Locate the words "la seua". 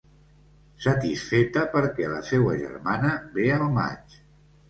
2.15-2.55